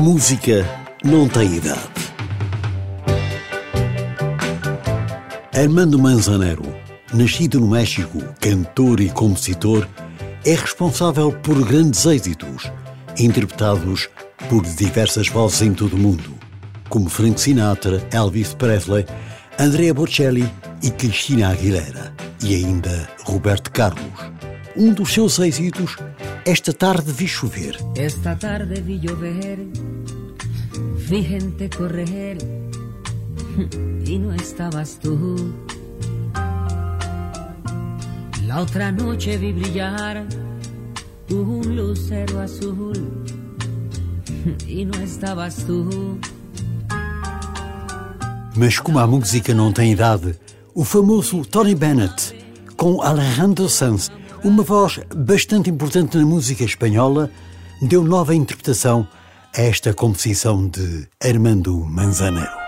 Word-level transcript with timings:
música 0.00 0.66
não 1.04 1.28
tem 1.28 1.56
idade. 1.56 1.80
Armando 5.54 5.98
Manzanero, 5.98 6.64
nascido 7.12 7.60
no 7.60 7.68
México, 7.68 8.18
cantor 8.40 9.00
e 9.00 9.10
compositor, 9.10 9.86
é 10.46 10.54
responsável 10.54 11.30
por 11.30 11.62
grandes 11.66 12.06
êxitos, 12.06 12.72
interpretados 13.18 14.08
por 14.48 14.64
diversas 14.64 15.28
vozes 15.28 15.60
em 15.60 15.74
todo 15.74 15.96
o 15.96 15.98
mundo, 15.98 16.32
como 16.88 17.10
Frank 17.10 17.38
Sinatra, 17.38 18.02
Elvis 18.10 18.54
Presley, 18.54 19.04
Andrea 19.58 19.92
Bocelli 19.92 20.50
e 20.82 20.90
Cristina 20.90 21.50
Aguilera, 21.50 22.14
e 22.42 22.54
ainda 22.54 23.06
Roberto 23.24 23.70
Carlos. 23.70 24.30
Um 24.74 24.94
dos 24.94 25.12
seus 25.12 25.38
êxitos, 25.38 25.98
Esta 26.44 26.72
tarde 26.72 27.12
vi 27.12 27.26
chover. 27.26 27.76
Esta 27.94 28.34
tarde 28.38 28.80
vi 28.80 28.98
llover, 28.98 29.58
vi 31.08 31.22
gente 31.22 31.68
correr 31.68 32.38
y 34.06 34.18
no 34.18 34.32
estabas 34.32 34.98
tú. 34.98 35.52
La 38.46 38.60
otra 38.60 38.90
noche 38.90 39.36
vi 39.36 39.52
brillar 39.52 40.26
un 41.30 41.76
lucero 41.76 42.40
azul 42.40 43.24
y 44.66 44.84
no 44.86 44.98
estabas 45.00 45.56
tú. 45.66 46.18
Mas 48.56 48.80
como 48.80 48.98
a 48.98 49.06
música 49.06 49.54
não 49.54 49.72
tem 49.72 49.92
idade, 49.92 50.34
o 50.74 50.84
famoso 50.84 51.44
Tony 51.44 51.74
Bennett, 51.74 52.34
com 52.76 53.02
Alejandro 53.02 53.68
Sanz, 53.68 54.10
uma 54.42 54.62
voz 54.62 55.00
bastante 55.14 55.68
importante 55.70 56.16
na 56.16 56.24
música 56.24 56.64
espanhola, 56.64 57.30
deu 57.82 58.02
nova 58.02 58.34
interpretação 58.34 59.06
a 59.54 59.60
esta 59.60 59.92
composição 59.92 60.68
de 60.68 61.06
Armando 61.22 61.84
Manzanero. 61.84 62.59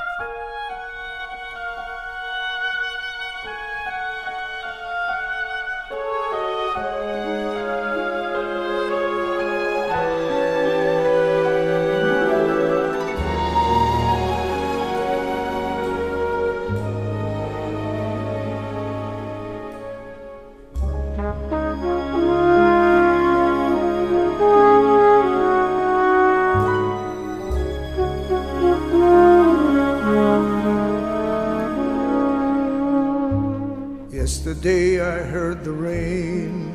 Yesterday 34.52 35.00
I 35.00 35.22
heard 35.22 35.64
the 35.64 35.72
rain 35.72 36.68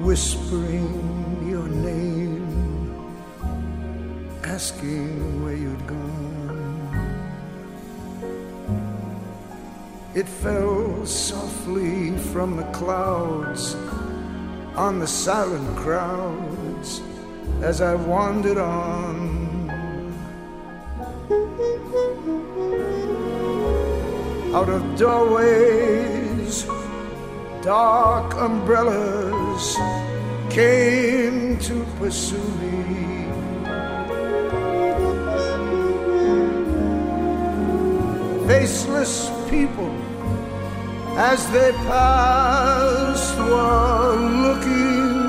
whispering 0.00 1.44
your 1.44 1.66
name, 1.66 2.46
asking 4.44 5.42
where 5.42 5.56
you'd 5.56 5.86
gone. 5.88 7.18
It 10.14 10.28
fell 10.28 11.04
softly 11.04 12.16
from 12.32 12.56
the 12.56 12.70
clouds 12.70 13.74
on 14.76 15.00
the 15.00 15.08
silent 15.08 15.76
crowds 15.76 17.02
as 17.60 17.80
I 17.80 17.96
wandered 17.96 18.58
on. 18.58 19.68
Out 24.54 24.68
of 24.68 24.96
doorways, 24.96 26.23
dark 27.64 28.34
umbrellas 28.34 29.76
came 30.50 31.58
to 31.58 31.82
pursue 31.98 32.36
me. 32.60 33.24
Faceless 38.46 39.30
people, 39.48 39.90
as 41.16 41.50
they 41.52 41.72
passed, 41.88 43.38
were 43.38 44.16
looking 44.44 45.23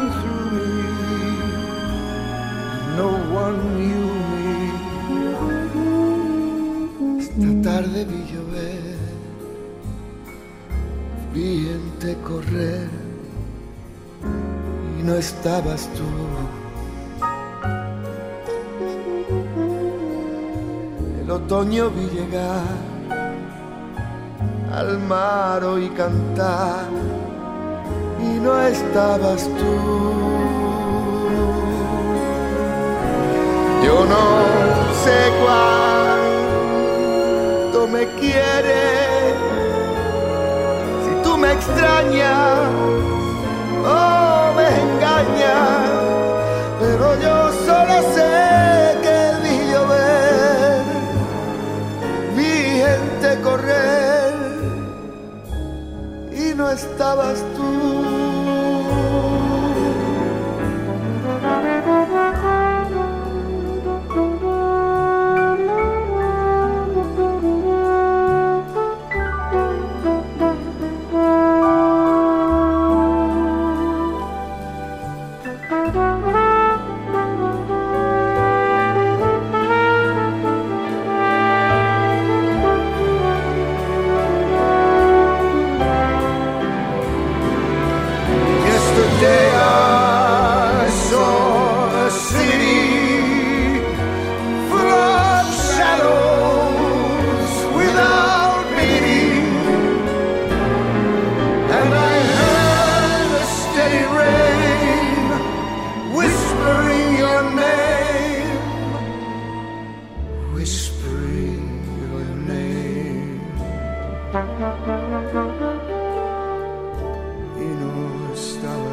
vi 11.35 11.67
correr 12.23 12.87
y 14.97 15.03
no 15.03 15.15
estabas 15.15 15.89
tú. 15.95 16.03
El 21.21 21.29
otoño 21.29 21.89
vi 21.89 22.05
llegar 22.17 22.63
al 24.71 24.99
mar 24.99 25.63
oí 25.65 25.89
cantar 25.89 26.87
y 28.21 28.39
no 28.39 28.61
estabas 28.61 29.43
tú. 29.59 29.75
Yo 33.85 34.05
no 34.05 34.25
sé 35.03 35.19
cuánto 37.71 37.79
me 37.87 38.03
quieres, 38.19 38.84
extrañas 41.67 42.69
o 43.83 44.53
me 44.55 44.67
engañas, 44.85 45.89
pero 46.79 47.05
yo 47.19 47.51
solo 47.65 47.95
sé 48.13 48.33
que 49.03 49.17
vi 49.43 49.55
llover, 49.71 50.83
vi 52.35 52.53
gente 52.85 53.41
correr 53.41 54.33
y 56.31 56.53
no 56.55 56.69
estabas 56.69 57.39
tú. 57.55 58.14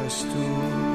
és 0.05 0.19
tu. 0.23 0.92